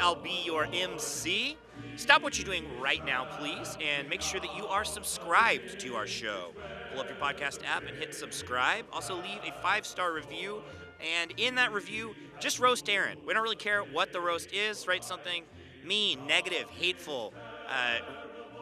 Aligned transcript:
I'll 0.00 0.14
be 0.14 0.42
your 0.44 0.66
MC. 0.72 1.56
Stop 1.96 2.22
what 2.22 2.38
you're 2.38 2.46
doing 2.46 2.64
right 2.80 3.04
now, 3.04 3.26
please, 3.38 3.76
and 3.80 4.08
make 4.08 4.22
sure 4.22 4.40
that 4.40 4.56
you 4.56 4.66
are 4.66 4.84
subscribed 4.84 5.78
to 5.80 5.94
our 5.94 6.06
show. 6.06 6.52
Pull 6.90 7.00
up 7.00 7.08
your 7.08 7.18
podcast 7.18 7.60
app 7.66 7.86
and 7.86 7.96
hit 7.96 8.14
subscribe. 8.14 8.86
Also, 8.92 9.16
leave 9.16 9.40
a 9.46 9.52
five 9.62 9.84
star 9.84 10.12
review. 10.12 10.62
And 11.18 11.32
in 11.36 11.54
that 11.56 11.72
review, 11.72 12.14
just 12.38 12.58
roast 12.60 12.88
Aaron. 12.88 13.18
We 13.26 13.34
don't 13.34 13.42
really 13.42 13.56
care 13.56 13.82
what 13.82 14.12
the 14.12 14.20
roast 14.20 14.52
is. 14.52 14.86
Write 14.86 15.04
something 15.04 15.44
mean, 15.84 16.26
negative, 16.26 16.68
hateful. 16.70 17.32
Uh, 17.68 17.98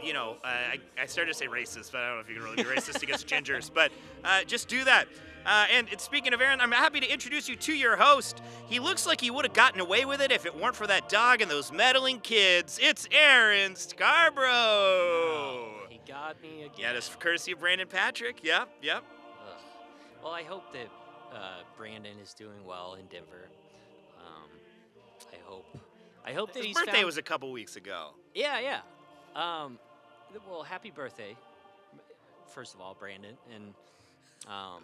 you 0.03 0.13
know, 0.13 0.37
uh, 0.45 0.47
I, 0.47 0.79
I 1.01 1.07
started 1.07 1.33
to 1.33 1.39
say 1.39 1.47
racist, 1.47 1.93
but 1.93 2.01
I 2.01 2.09
don't 2.09 2.17
know 2.17 2.21
if 2.21 2.29
you 2.29 2.35
can 2.37 2.45
really 2.45 2.57
be 2.57 2.63
racist 2.65 3.03
against 3.03 3.27
gingers. 3.27 3.71
But 3.73 3.91
uh, 4.25 4.45
just 4.45 4.69
do 4.69 4.85
that. 4.85 5.07
Uh, 5.47 5.67
and, 5.73 5.89
speaking 5.99 6.35
of 6.35 6.41
Aaron, 6.43 6.61
I'm 6.61 6.73
happy 6.73 7.01
to 7.01 7.07
introduce 7.11 7.49
you 7.49 7.57
to 7.57 7.73
your 7.73 7.97
host. 7.97 8.43
He 8.67 8.81
looks 8.81 9.07
like 9.07 9.21
he 9.21 9.31
would 9.31 9.45
have 9.47 9.55
gotten 9.55 9.81
away 9.81 10.05
with 10.05 10.21
it 10.21 10.31
if 10.31 10.45
it 10.45 10.55
weren't 10.55 10.77
for 10.77 10.87
that 10.87 11.09
dog 11.09 11.41
and 11.41 11.51
those 11.51 11.73
meddling 11.73 12.21
kids. 12.21 12.79
It's 12.83 13.09
Aaron 13.11 13.75
Scarborough. 14.69 15.87
He 15.89 16.01
got 16.07 16.41
me 16.43 16.63
again. 16.65 16.71
Yeah, 16.79 16.93
that's 16.93 17.09
courtesy 17.17 17.53
of 17.53 17.61
Brandon 17.61 17.89
Patrick. 17.89 18.43
Yep, 18.43 18.69
yep. 18.83 19.03
Ugh. 19.49 19.57
Well, 20.23 20.33
I 20.33 20.43
hope 20.43 20.71
that 20.73 20.89
uh, 21.35 21.61
Brandon 21.77 22.19
is 22.23 22.35
doing 22.35 22.65
well 22.67 22.95
in 23.01 23.07
Denver. 23.07 23.49
Um, 24.19 24.51
I 25.33 25.37
hope. 25.45 25.67
I 26.27 26.33
hope 26.35 26.53
that 26.53 26.59
His 26.59 26.67
he's 26.67 26.77
birthday 26.77 26.93
found- 26.93 27.07
was 27.07 27.17
a 27.17 27.23
couple 27.23 27.51
weeks 27.53 27.77
ago. 27.77 28.11
Yeah, 28.35 28.59
yeah. 28.61 28.81
Um, 29.35 29.79
well, 30.49 30.63
happy 30.63 30.91
birthday, 30.91 31.35
first 32.49 32.75
of 32.75 32.81
all, 32.83 32.95
Brandon, 32.99 33.37
and 33.55 33.73
um, 34.47 34.83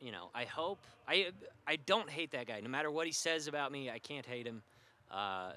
you 0.00 0.12
know, 0.12 0.30
I 0.34 0.44
hope 0.44 0.78
I 1.06 1.26
I 1.66 1.76
don't 1.76 2.08
hate 2.08 2.32
that 2.32 2.46
guy. 2.46 2.60
No 2.60 2.68
matter 2.68 2.90
what 2.90 3.06
he 3.06 3.12
says 3.12 3.46
about 3.46 3.70
me, 3.70 3.90
I 3.90 3.98
can't 3.98 4.26
hate 4.26 4.46
him. 4.46 4.62
Uh, 5.10 5.52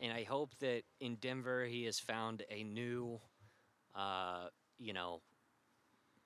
and 0.00 0.12
I 0.12 0.24
hope 0.24 0.50
that 0.60 0.82
in 1.00 1.16
Denver 1.16 1.64
he 1.64 1.84
has 1.84 1.98
found 1.98 2.42
a 2.50 2.62
new, 2.64 3.20
uh, 3.94 4.46
you 4.78 4.92
know, 4.92 5.20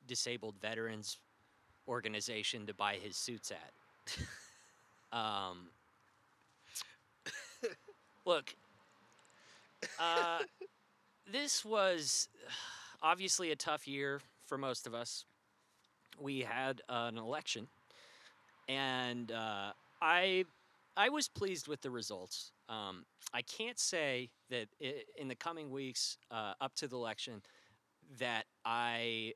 disabled 0.06 0.56
veterans 0.60 1.18
organization 1.88 2.66
to 2.66 2.74
buy 2.74 2.96
his 2.96 3.16
suits 3.16 3.50
at. 3.52 4.18
um, 5.18 5.68
look, 8.24 8.54
uh, 10.00 10.41
this 11.30 11.64
was 11.64 12.28
obviously 13.02 13.50
a 13.50 13.56
tough 13.56 13.86
year 13.86 14.20
for 14.46 14.58
most 14.58 14.86
of 14.86 14.94
us. 14.94 15.24
We 16.20 16.41
had 16.41 16.83
an 16.89 17.19
election, 17.19 17.69
and 18.69 19.31
uh, 19.33 19.72
I 20.00 20.45
I 20.97 21.09
was 21.09 21.28
pleased 21.28 21.69
with 21.69 21.83
the 21.83 21.91
results. 21.91 22.53
Um, 22.69 23.05
I 23.33 23.42
can't 23.42 23.78
say 23.78 24.31
that 24.50 24.69
i- 24.83 25.05
in 25.19 25.28
the 25.28 25.34
coming 25.34 25.70
weeks 25.70 26.19
uh, 26.31 26.55
up 26.61 26.75
to 26.77 26.89
the 26.89 26.97
election 26.97 27.42
that 28.19 28.44
I 28.64 29.34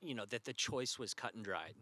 you 0.00 0.14
know 0.14 0.24
that 0.26 0.44
the 0.44 0.52
choice 0.52 0.98
was 0.98 1.14
cut 1.14 1.34
and 1.34 1.44
dried. 1.44 1.74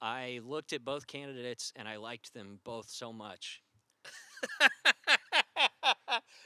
I 0.00 0.40
looked 0.42 0.72
at 0.72 0.84
both 0.84 1.06
candidates 1.06 1.72
and 1.76 1.88
I 1.88 1.96
liked 1.96 2.32
them 2.34 2.60
both 2.64 2.88
so 2.88 3.12
much 3.12 3.62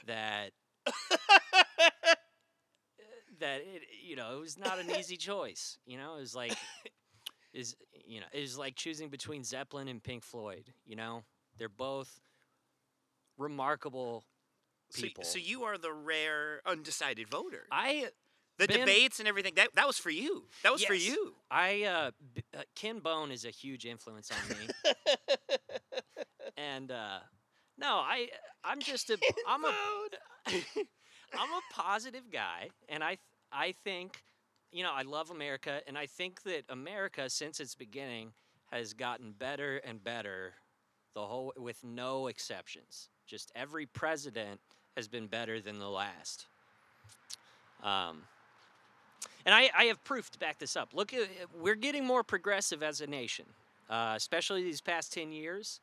that 0.07 0.51
that 3.41 3.61
it 3.61 3.81
you 4.03 4.15
know 4.15 4.37
it 4.37 4.39
was 4.39 4.57
not 4.57 4.79
an 4.79 4.89
easy 4.97 5.17
choice 5.29 5.77
you 5.85 5.97
know 5.97 6.15
it 6.15 6.19
was 6.21 6.35
like 6.35 6.55
is 7.53 7.75
you 8.05 8.19
know 8.19 8.25
it 8.31 8.41
was 8.41 8.57
like 8.57 8.75
choosing 8.75 9.09
between 9.09 9.43
zeppelin 9.43 9.87
and 9.87 10.01
pink 10.03 10.23
floyd 10.23 10.71
you 10.85 10.95
know 10.95 11.23
they're 11.57 11.69
both 11.69 12.21
remarkable 13.37 14.23
people 14.93 15.23
so 15.23 15.37
you 15.37 15.63
are 15.63 15.77
the 15.77 15.91
rare 15.91 16.61
undecided 16.65 17.29
voter. 17.29 17.65
i 17.71 18.07
the 18.57 18.67
Ben- 18.67 18.79
debates 18.79 19.19
and 19.19 19.27
everything 19.27 19.53
that 19.55 19.69
that 19.75 19.87
was 19.87 19.97
for 19.97 20.11
you. 20.11 20.43
That 20.63 20.71
was 20.71 20.83
for 20.83 20.93
you. 20.93 21.33
i 21.49 21.83
uh, 21.83 22.11
b- 22.33 22.43
uh 22.57 22.61
ken 22.75 22.99
bone 22.99 23.31
is 23.31 23.45
a 23.45 23.49
huge 23.49 23.85
influence 23.85 24.29
on 24.31 24.57
me 24.57 24.67
and 26.57 26.91
uh 26.91 27.19
no 27.77 27.95
i 27.95 28.27
i'm 28.63 28.79
just 28.79 29.09
a 29.09 29.17
i'm 29.47 29.65
a 29.65 29.73
I'm 31.33 31.49
a 31.49 31.61
positive 31.73 32.23
guy, 32.31 32.69
and 32.89 33.03
I 33.03 33.17
I 33.51 33.73
think, 33.83 34.23
you 34.71 34.83
know, 34.83 34.91
I 34.93 35.01
love 35.01 35.31
America, 35.31 35.81
and 35.87 35.97
I 35.97 36.05
think 36.05 36.43
that 36.43 36.63
America, 36.69 37.29
since 37.29 37.59
its 37.59 37.75
beginning, 37.75 38.31
has 38.71 38.93
gotten 38.93 39.33
better 39.37 39.77
and 39.77 40.03
better, 40.03 40.53
the 41.13 41.21
whole 41.21 41.53
with 41.57 41.83
no 41.83 42.27
exceptions. 42.27 43.09
Just 43.27 43.51
every 43.55 43.85
president 43.85 44.59
has 44.95 45.07
been 45.07 45.27
better 45.27 45.59
than 45.59 45.79
the 45.79 45.89
last. 45.89 46.47
Um, 47.83 48.23
and 49.45 49.53
I, 49.53 49.69
I 49.75 49.83
have 49.85 50.03
proof 50.03 50.29
to 50.31 50.39
back 50.39 50.59
this 50.59 50.75
up. 50.75 50.89
Look, 50.93 51.13
at, 51.13 51.27
we're 51.59 51.75
getting 51.75 52.05
more 52.05 52.23
progressive 52.23 52.83
as 52.83 53.01
a 53.01 53.07
nation, 53.07 53.45
uh, 53.89 54.13
especially 54.15 54.63
these 54.63 54.81
past 54.81 55.11
ten 55.11 55.31
years. 55.31 55.79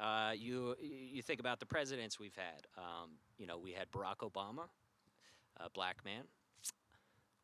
Uh, 0.00 0.32
you 0.36 0.76
you 0.80 1.22
think 1.22 1.40
about 1.40 1.58
the 1.58 1.66
presidents 1.66 2.20
we've 2.20 2.36
had. 2.36 2.66
Um, 2.76 3.10
you 3.38 3.46
know, 3.46 3.58
we 3.58 3.72
had 3.72 3.90
Barack 3.90 4.18
Obama, 4.18 4.68
a 5.56 5.68
black 5.70 6.04
man. 6.04 6.22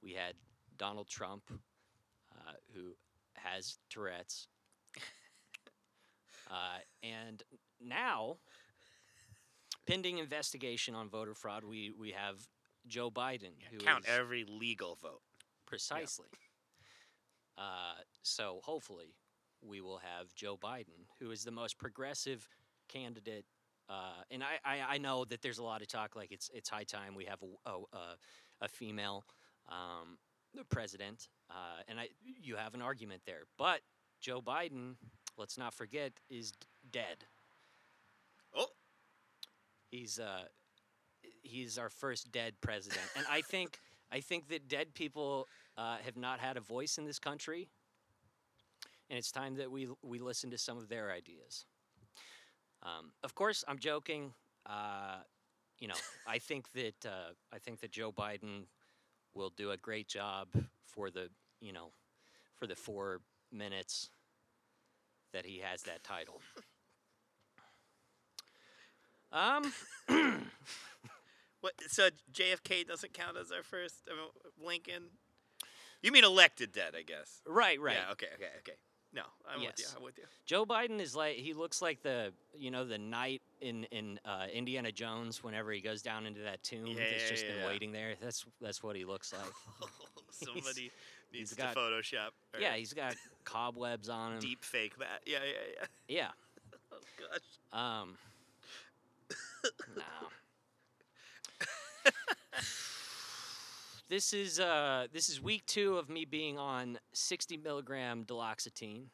We 0.04 0.12
had 0.12 0.34
Donald 0.76 1.08
Trump, 1.08 1.44
uh, 1.50 2.52
who 2.74 2.94
has 3.34 3.78
Tourette's. 3.88 4.48
uh, 6.50 6.78
and 7.02 7.42
now, 7.80 8.36
pending 9.86 10.18
investigation 10.18 10.94
on 10.94 11.08
voter 11.08 11.34
fraud, 11.34 11.64
we, 11.64 11.90
we 11.98 12.10
have 12.10 12.46
Joe 12.86 13.10
Biden, 13.10 13.52
who 13.70 13.78
Count 13.78 14.04
is- 14.04 14.10
every 14.14 14.44
legal 14.46 14.98
vote. 15.00 15.22
Precisely. 15.66 16.28
Uh, 17.56 17.94
so 18.22 18.60
hopefully, 18.62 19.14
we 19.62 19.80
will 19.80 19.98
have 19.98 20.34
Joe 20.34 20.58
Biden, 20.62 21.06
who 21.18 21.30
is 21.30 21.44
the 21.44 21.50
most 21.50 21.78
progressive 21.78 22.46
candidate. 22.88 23.46
Uh, 23.88 24.22
and 24.30 24.42
I, 24.42 24.58
I, 24.64 24.94
I 24.94 24.98
know 24.98 25.24
that 25.24 25.40
there's 25.40 25.58
a 25.58 25.62
lot 25.62 25.80
of 25.82 25.88
talk 25.88 26.16
like 26.16 26.32
it's 26.32 26.50
it's 26.54 26.68
high 26.68 26.84
time 26.84 27.14
we 27.14 27.26
have 27.26 27.38
a 27.42 27.70
a, 27.70 27.96
a, 27.96 28.16
a 28.62 28.68
female 28.68 29.24
um, 29.68 30.18
the 30.54 30.64
president, 30.64 31.28
uh, 31.50 31.82
and 31.88 31.98
I 31.98 32.08
you 32.22 32.56
have 32.56 32.74
an 32.74 32.82
argument 32.82 33.22
there. 33.26 33.42
But 33.58 33.80
Joe 34.20 34.40
Biden, 34.40 34.96
let's 35.36 35.58
not 35.58 35.74
forget, 35.74 36.12
is 36.30 36.52
d- 36.52 36.66
dead. 36.90 37.24
Oh. 38.56 38.66
He's 39.90 40.18
uh, 40.18 40.44
he's 41.42 41.78
our 41.78 41.88
first 41.88 42.32
dead 42.32 42.54
president, 42.60 43.02
and 43.16 43.26
I 43.30 43.40
think 43.42 43.78
I 44.12 44.20
think 44.20 44.48
that 44.48 44.68
dead 44.68 44.94
people 44.94 45.48
uh, 45.76 45.96
have 46.04 46.16
not 46.16 46.40
had 46.40 46.56
a 46.56 46.60
voice 46.60 46.98
in 46.98 47.04
this 47.04 47.18
country, 47.18 47.68
and 49.10 49.18
it's 49.18 49.32
time 49.32 49.56
that 49.56 49.70
we 49.70 49.88
we 50.02 50.18
listen 50.18 50.50
to 50.50 50.58
some 50.58 50.78
of 50.78 50.88
their 50.88 51.10
ideas. 51.10 51.66
Um, 52.82 53.12
of 53.22 53.34
course, 53.34 53.64
I'm 53.66 53.78
joking. 53.78 54.34
Uh, 54.66 55.18
you 55.78 55.88
know, 55.88 55.94
I 56.26 56.38
think 56.38 56.70
that 56.72 57.06
uh, 57.06 57.32
I 57.52 57.58
think 57.58 57.80
that 57.80 57.90
Joe 57.90 58.12
Biden 58.12 58.66
will 59.34 59.50
do 59.56 59.70
a 59.70 59.76
great 59.76 60.08
job 60.08 60.48
for 60.86 61.10
the 61.10 61.28
you 61.60 61.72
know 61.72 61.90
for 62.56 62.66
the 62.66 62.76
four 62.76 63.20
minutes 63.52 64.10
that 65.32 65.44
he 65.44 65.58
has 65.58 65.82
that 65.82 66.04
title. 66.04 66.40
Um, 69.32 69.72
What? 71.64 71.72
So 71.88 72.10
JFK 72.30 72.86
doesn't 72.86 73.14
count 73.14 73.38
as 73.38 73.50
our 73.50 73.62
first. 73.62 73.94
I 74.06 74.14
mean, 74.14 74.28
Lincoln. 74.62 75.04
You 76.02 76.12
mean 76.12 76.22
elected 76.22 76.72
dead? 76.72 76.92
I 76.94 77.00
guess. 77.00 77.40
right, 77.46 77.80
right. 77.80 77.96
Yeah. 77.96 78.12
Okay. 78.12 78.26
Okay. 78.34 78.50
Okay. 78.58 78.76
No, 79.14 79.22
I'm 79.48 79.60
with 79.60 79.78
you. 79.78 79.84
I'm 79.96 80.02
with 80.02 80.18
you. 80.18 80.24
Joe 80.44 80.66
Biden 80.66 81.00
is 81.00 81.14
like 81.14 81.36
he 81.36 81.52
looks 81.54 81.80
like 81.80 82.02
the 82.02 82.32
you 82.52 82.70
know 82.72 82.84
the 82.84 82.98
knight 82.98 83.42
in 83.60 83.84
in 83.84 84.18
uh, 84.24 84.46
Indiana 84.52 84.90
Jones 84.90 85.44
whenever 85.44 85.70
he 85.70 85.80
goes 85.80 86.02
down 86.02 86.26
into 86.26 86.40
that 86.40 86.62
tomb 86.64 86.86
Yeah, 86.86 86.94
that's 86.98 87.22
yeah, 87.24 87.30
just 87.30 87.44
yeah, 87.46 87.52
been 87.54 87.66
waiting 87.66 87.92
there. 87.92 88.14
That's 88.20 88.44
that's 88.60 88.82
what 88.82 88.96
he 88.96 89.04
looks 89.04 89.32
like. 89.32 89.90
Somebody 90.30 90.90
he's 91.30 91.40
needs 91.40 91.54
got- 91.54 91.74
to 91.74 91.78
Photoshop. 91.78 92.30
or 92.52 92.60
yeah, 92.60 92.74
he's 92.74 92.92
got 92.92 93.14
cobwebs 93.44 94.08
on 94.08 94.32
him. 94.34 94.38
deep 94.40 94.64
fake 94.64 94.98
that. 94.98 95.20
Yeah. 95.24 95.38
Yeah. 95.44 95.86
Yeah. 96.08 96.16
Yeah. 96.16 96.28
Oh 96.92 96.98
gosh. 97.18 97.78
Um. 98.02 98.16
no. 99.96 100.02
This 104.08 104.32
is 104.32 104.60
uh 104.60 105.06
this 105.12 105.28
is 105.28 105.40
week 105.40 105.64
two 105.66 105.96
of 105.96 106.08
me 106.08 106.24
being 106.24 106.58
on 106.58 106.98
60 107.12 107.56
milligram 107.56 108.24
duloxetine. 108.24 109.06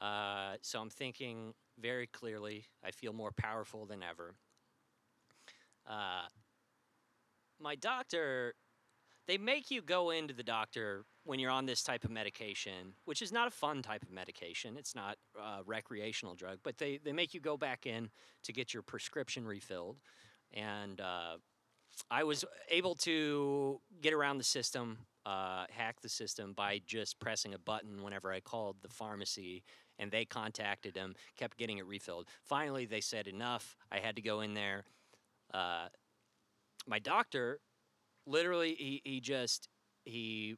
Uh, 0.00 0.56
so 0.60 0.78
I'm 0.78 0.90
thinking 0.90 1.54
very 1.80 2.06
clearly. 2.06 2.66
I 2.84 2.90
feel 2.90 3.12
more 3.12 3.32
powerful 3.32 3.86
than 3.86 4.02
ever. 4.02 4.34
Uh, 5.88 6.26
my 7.60 7.76
doctor, 7.76 8.54
they 9.26 9.38
make 9.38 9.70
you 9.70 9.80
go 9.80 10.10
into 10.10 10.34
the 10.34 10.42
doctor 10.42 11.04
when 11.24 11.38
you're 11.38 11.50
on 11.50 11.66
this 11.66 11.82
type 11.82 12.04
of 12.04 12.10
medication, 12.10 12.92
which 13.04 13.22
is 13.22 13.32
not 13.32 13.48
a 13.48 13.50
fun 13.50 13.82
type 13.82 14.02
of 14.02 14.10
medication, 14.10 14.76
it's 14.76 14.94
not 14.94 15.16
a 15.40 15.62
recreational 15.64 16.34
drug, 16.34 16.58
but 16.62 16.78
they, 16.78 17.00
they 17.02 17.12
make 17.12 17.34
you 17.34 17.40
go 17.40 17.56
back 17.56 17.86
in 17.86 18.10
to 18.44 18.52
get 18.52 18.72
your 18.72 18.82
prescription 18.82 19.46
refilled. 19.46 19.98
And 20.52 21.00
uh, 21.00 21.36
I 22.10 22.24
was 22.24 22.44
able 22.70 22.94
to 22.96 23.80
get 24.00 24.12
around 24.12 24.38
the 24.38 24.44
system, 24.44 24.98
uh, 25.24 25.64
hack 25.70 26.00
the 26.00 26.08
system 26.08 26.52
by 26.52 26.80
just 26.86 27.18
pressing 27.18 27.54
a 27.54 27.58
button 27.58 28.02
whenever 28.02 28.32
I 28.32 28.40
called 28.40 28.76
the 28.82 28.88
pharmacy 28.88 29.64
and 29.98 30.10
they 30.10 30.24
contacted 30.24 30.94
them, 30.94 31.14
kept 31.36 31.56
getting 31.56 31.78
it 31.78 31.86
refilled. 31.86 32.28
Finally, 32.44 32.86
they 32.86 33.00
said 33.00 33.26
enough. 33.26 33.76
I 33.90 33.98
had 33.98 34.16
to 34.16 34.22
go 34.22 34.40
in 34.40 34.54
there. 34.54 34.84
Uh, 35.52 35.88
my 36.86 36.98
doctor, 36.98 37.60
literally, 38.26 38.74
he, 38.74 39.00
he 39.04 39.20
just, 39.20 39.68
he, 40.04 40.56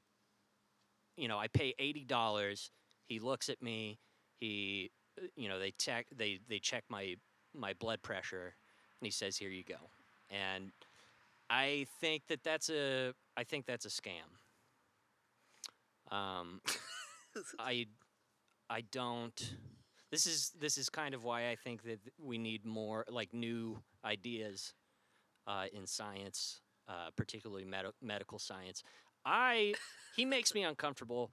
you 1.17 1.29
know, 1.29 1.39
I 1.39 1.49
pay 1.49 1.75
$80. 1.81 2.71
He 3.07 3.21
looks 3.21 3.49
at 3.49 3.63
me. 3.63 3.99
He, 4.41 4.91
you 5.37 5.49
know, 5.49 5.59
they 5.59 5.73
check, 5.79 6.07
they, 6.15 6.41
they 6.49 6.59
check 6.59 6.85
my, 6.89 7.15
my 7.55 7.75
blood 7.75 8.03
pressure 8.03 8.55
and 9.01 9.07
he 9.07 9.11
says, 9.11 9.37
here 9.37 9.51
you 9.51 9.65
go. 9.65 9.91
And 10.31 10.73
I 11.51 11.87
think 12.01 12.27
that 12.29 12.43
that's 12.43 12.69
a, 12.71 13.13
I 13.37 13.45
think 13.45 13.67
that's 13.67 13.87
a 13.87 13.89
scam. 13.89 14.29
Um, 16.11 16.61
I 17.59 17.87
I 18.71 18.83
don't. 18.83 19.55
This 20.11 20.27
is 20.27 20.53
this 20.59 20.79
is 20.79 20.89
kind 20.89 21.15
of 21.15 21.25
why 21.25 21.51
I 21.51 21.57
think 21.57 21.83
that 21.85 22.01
we 22.19 22.39
need 22.39 22.65
more 22.65 23.05
like 23.11 23.33
new 23.35 23.79
ideas 24.05 24.73
uh, 25.47 25.67
in 25.73 25.87
science, 25.87 26.61
uh, 26.89 27.11
particularly 27.17 27.65
med- 27.65 27.87
medical 28.03 28.39
science. 28.39 28.83
I 29.25 29.75
he 30.17 30.25
makes 30.25 30.55
me 30.55 30.65
uncomfortable, 30.65 31.33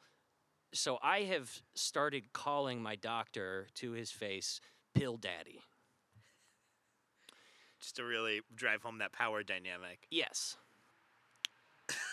so 0.73 0.97
I 1.01 1.21
have 1.21 1.51
started 1.75 2.33
calling 2.33 2.81
my 2.81 2.95
doctor 2.95 3.67
to 3.75 3.91
his 3.91 4.11
face, 4.11 4.59
"Pill 4.93 5.17
Daddy." 5.17 5.61
Just 7.85 7.97
to 7.97 8.03
really 8.03 8.41
drive 8.55 8.81
home 8.81 8.97
that 8.97 9.11
power 9.13 9.43
dynamic. 9.43 10.07
Yes, 10.09 10.57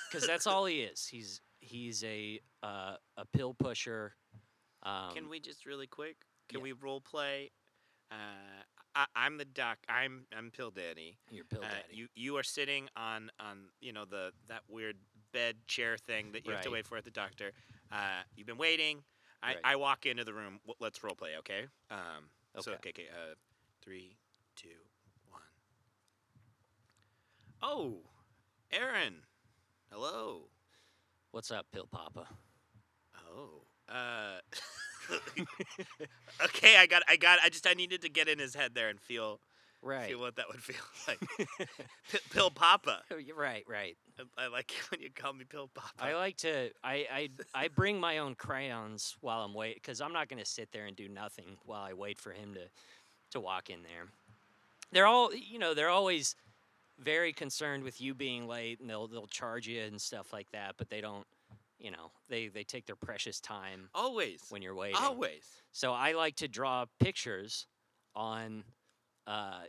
because 0.06 0.26
that's 0.26 0.46
all 0.46 0.66
he 0.66 0.80
is. 0.82 1.06
He's 1.06 1.40
he's 1.60 2.04
a 2.04 2.40
uh, 2.62 2.96
a 3.16 3.24
pill 3.32 3.54
pusher. 3.54 4.12
Um, 4.82 5.14
Can 5.14 5.30
we 5.30 5.40
just 5.40 5.64
really 5.64 5.86
quick? 5.86 6.16
Can 6.50 6.58
yeah. 6.58 6.64
we 6.64 6.72
role 6.72 7.00
play? 7.00 7.52
Uh, 8.10 8.14
I, 8.94 9.06
I'm 9.16 9.38
the 9.38 9.46
doc. 9.46 9.78
I'm 9.88 10.26
I'm 10.36 10.50
Pill 10.50 10.70
daddy. 10.70 11.16
You're 11.30 11.46
pill 11.46 11.62
Uh, 11.62 11.69
you 11.90 12.06
you 12.14 12.36
are 12.36 12.42
sitting 12.42 12.90
on 12.94 13.30
on 13.40 13.69
you 13.80 13.94
know 13.94 14.04
the 14.04 14.32
that 14.48 14.64
weird 14.69 14.96
bed 15.32 15.56
chair 15.69 15.96
thing 15.96 16.32
that 16.32 16.44
you 16.44 16.52
have 16.52 16.60
to 16.64 16.70
wait 16.70 16.86
for 16.86 16.98
at 16.98 17.04
the 17.04 17.10
doctor. 17.10 17.52
Uh, 17.90 18.20
you've 18.36 18.46
been 18.46 18.58
waiting. 18.58 18.98
I, 19.42 19.46
Right. 19.46 19.56
I 19.64 19.76
walk 19.76 20.04
into 20.04 20.24
the 20.24 20.34
room. 20.34 20.60
Let's 20.80 21.02
role 21.02 21.14
play, 21.14 21.30
okay? 21.38 21.62
Um, 21.90 22.28
So 22.60 22.72
Okay. 22.72 22.90
okay, 22.90 22.90
okay. 22.90 23.08
Uh, 23.10 23.34
three, 23.80 24.19
two. 24.54 24.69
Oh, 27.62 27.99
Aaron. 28.73 29.14
Hello. 29.91 30.49
What's 31.31 31.50
up, 31.50 31.67
Pill 31.73 31.87
Papa? 31.91 32.26
Oh. 33.17 33.62
Uh. 33.88 34.38
okay, 36.44 36.76
I 36.79 36.87
got, 36.87 37.03
I 37.09 37.17
got, 37.17 37.38
I 37.44 37.49
just, 37.49 37.67
I 37.67 37.75
needed 37.75 38.03
to 38.03 38.09
get 38.09 38.29
in 38.29 38.38
his 38.38 38.55
head 38.55 38.75
there 38.75 38.88
and 38.88 39.00
feel, 39.00 39.41
Right. 39.81 40.09
feel 40.09 40.20
what 40.20 40.37
that 40.37 40.47
would 40.49 40.62
feel 40.62 40.76
like. 41.09 41.20
P- 42.12 42.19
Pill 42.31 42.50
Papa. 42.50 43.03
Oh, 43.11 43.17
right, 43.37 43.65
right. 43.69 43.97
I, 44.38 44.44
I 44.44 44.49
like 44.49 44.70
it 44.73 44.91
when 44.91 45.00
you 45.00 45.11
call 45.15 45.32
me 45.32 45.44
Pill 45.44 45.69
Papa. 45.75 45.91
I 46.00 46.15
like 46.15 46.37
to. 46.38 46.70
I 46.85 47.06
I 47.12 47.29
I 47.55 47.69
bring 47.69 47.99
my 47.99 48.19
own 48.19 48.35
crayons 48.37 49.17
while 49.23 49.41
I'm 49.43 49.55
wait 49.55 49.75
because 49.76 50.00
I'm 50.00 50.12
not 50.12 50.29
gonna 50.29 50.44
sit 50.44 50.70
there 50.73 50.87
and 50.87 50.94
do 50.94 51.08
nothing 51.08 51.56
while 51.65 51.82
I 51.82 51.94
wait 51.94 52.20
for 52.20 52.31
him 52.31 52.55
to 52.55 52.61
to 53.32 53.41
walk 53.41 53.70
in 53.70 53.82
there. 53.82 54.06
They're 54.93 55.06
all 55.06 55.35
you 55.35 55.58
know. 55.58 55.75
They're 55.75 55.88
always 55.88 56.37
very 56.99 57.33
concerned 57.33 57.85
with 57.85 58.00
you 58.00 58.15
being 58.15 58.47
late, 58.47 58.81
and 58.81 58.89
they'll 58.89 59.09
they'll 59.09 59.27
charge 59.27 59.67
you 59.67 59.83
and 59.83 60.00
stuff 60.00 60.33
like 60.33 60.50
that. 60.53 60.75
But 60.77 60.89
they 60.89 61.00
don't. 61.00 61.27
You 61.79 61.91
know, 61.91 62.12
they 62.29 62.47
they 62.49 62.62
take 62.62 62.87
their 62.87 62.97
precious 62.97 63.41
time 63.41 63.89
always, 63.94 64.43
when 64.50 64.62
you're 64.62 64.75
waiting. 64.75 64.99
always. 65.00 65.43
So 65.73 65.93
I 65.93 66.12
like 66.12 66.37
to 66.37 66.49
draw 66.49 66.85
pictures 67.00 67.67
on. 68.15 68.65
Uh, 69.27 69.62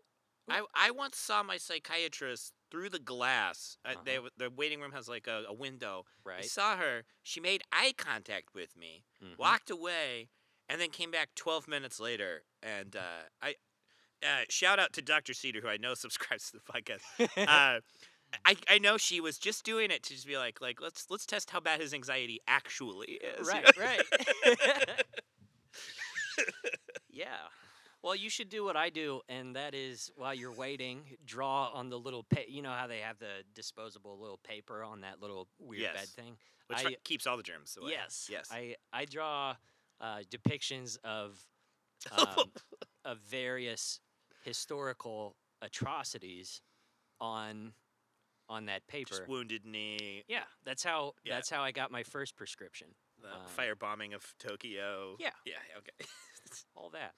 I, 0.50 0.62
I 0.76 0.92
once 0.92 1.18
saw 1.18 1.42
my 1.42 1.58
psychiatrist 1.58 2.54
through 2.70 2.90
the 2.90 3.00
glass. 3.00 3.78
Uh, 3.86 3.94
they, 4.04 4.18
Uh-huh. 4.18 4.30
the 4.38 4.50
waiting 4.50 4.82
room 4.82 4.92
has 4.92 5.08
like 5.08 5.26
a, 5.28 5.44
a 5.48 5.54
window. 5.54 6.06
I 6.26 6.30
right. 6.30 6.46
saw 6.46 6.76
her. 6.78 7.06
She 7.24 7.40
made 7.40 7.64
eye 7.72 7.94
contact 7.98 8.54
with 8.54 8.76
me, 8.76 9.06
Mhm. 9.24 9.38
walked 9.38 9.70
away, 9.72 10.30
and 10.68 10.82
then 10.82 10.90
came 10.90 11.12
back 11.12 11.34
12 11.36 11.68
minutes 11.68 12.00
later. 12.00 12.44
And 12.62 12.96
uh, 12.96 13.24
I 13.42 13.56
uh, 14.24 14.44
shout 14.50 14.80
out 14.80 14.94
to 14.94 15.02
Dr. 15.02 15.34
Cedar, 15.34 15.62
who 15.62 15.68
I 15.68 15.78
know 15.78 15.94
subscribes 15.96 16.52
to 16.52 16.58
the 16.58 16.64
podcast. 16.72 17.02
uh, 17.48 17.80
I, 18.46 18.56
I 18.70 18.80
know 18.80 18.98
she 18.98 19.22
was 19.22 19.38
just 19.38 19.64
doing 19.64 19.92
it 19.92 20.02
to 20.04 20.14
just 20.14 20.26
be 20.26 20.38
like 20.38 20.60
like 20.60 20.82
let's 20.82 21.06
let's 21.10 21.26
test 21.26 21.52
how 21.52 21.60
bad 21.60 21.80
his 21.82 21.94
anxiety 21.94 22.40
actually 22.48 23.20
is. 23.40 23.48
right, 23.48 23.78
right. 23.78 24.02
yeah. 27.12 27.26
Well, 28.02 28.16
you 28.16 28.30
should 28.30 28.50
do 28.50 28.66
what 28.66 28.76
I 28.76 28.90
do, 28.90 29.22
and 29.30 29.56
that 29.56 29.74
is 29.74 30.12
while 30.18 30.34
you're 30.34 30.52
waiting, 30.52 31.02
draw 31.26 31.70
on 31.74 31.90
the 31.90 31.98
little, 31.98 32.24
pa- 32.24 32.42
you 32.50 32.62
know 32.62 32.72
how 32.74 32.86
they 32.88 33.00
have 33.00 33.18
the 33.18 33.44
disposable 33.56 34.20
little 34.20 34.40
paper 34.44 34.84
on 34.84 35.02
that 35.02 35.22
little 35.22 35.48
weird 35.58 35.94
bed 35.94 36.08
thing. 36.10 36.36
Which 36.68 36.86
I- 36.86 36.96
keeps 37.06 37.26
all 37.28 37.38
the 37.38 37.44
germs 37.44 37.78
away. 37.82 37.92
Yes, 37.92 38.28
Yes. 38.30 38.50
I 38.52 38.76
I 38.92 39.06
draw 39.06 39.56
uh, 40.02 40.20
depictions 40.30 40.98
of 41.06 41.40
um, 42.12 42.52
of 43.06 43.20
various 43.20 44.02
historical 44.44 45.36
atrocities 45.62 46.62
on 47.20 47.74
on 48.50 48.66
that 48.66 48.86
paper. 48.88 49.10
Just 49.10 49.28
wounded 49.28 49.66
knee, 49.66 50.24
yeah, 50.28 50.44
that's 50.66 50.84
how 50.84 51.14
Yeah. 51.24 51.36
that's 51.36 51.50
how 51.50 51.64
I 51.64 51.72
got 51.72 51.92
my 51.92 52.04
first 52.04 52.36
prescription. 52.36 52.88
the 53.22 53.30
Um, 53.34 53.42
firebombing 53.58 54.14
of 54.14 54.36
Tokyo. 54.38 55.16
Yeah. 55.20 55.30
Yeah. 55.46 55.56
Okay. 55.78 56.06
all 56.76 56.90
that. 56.92 57.14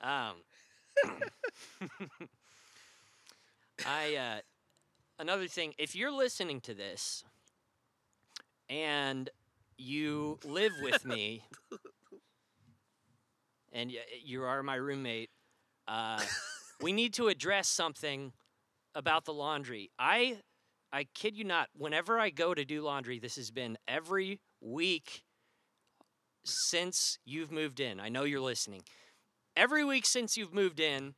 Um, 0.00 0.36
I 3.86 4.14
uh, 4.16 4.40
another 5.18 5.48
thing. 5.48 5.74
If 5.78 5.94
you're 5.96 6.12
listening 6.12 6.60
to 6.62 6.74
this 6.74 7.24
and 8.68 9.28
you 9.76 10.38
live 10.44 10.72
with 10.80 11.04
me, 11.04 11.44
and 13.72 13.92
you 14.22 14.44
are 14.44 14.62
my 14.62 14.76
roommate, 14.76 15.30
uh, 15.88 16.20
we 16.80 16.92
need 16.92 17.14
to 17.14 17.28
address 17.28 17.68
something 17.68 18.32
about 18.94 19.24
the 19.24 19.32
laundry. 19.32 19.90
I, 19.98 20.38
I 20.92 21.06
kid 21.14 21.36
you 21.36 21.44
not. 21.44 21.68
Whenever 21.76 22.18
I 22.18 22.30
go 22.30 22.54
to 22.54 22.64
do 22.64 22.82
laundry, 22.82 23.18
this 23.18 23.36
has 23.36 23.50
been 23.50 23.78
every 23.88 24.40
week 24.60 25.22
since 26.44 27.18
you've 27.24 27.50
moved 27.50 27.80
in. 27.80 28.00
I 28.00 28.08
know 28.08 28.24
you're 28.24 28.40
listening. 28.40 28.82
Every 29.56 29.84
week 29.84 30.06
since 30.06 30.36
you've 30.36 30.52
moved 30.52 30.80
in, 30.80 31.14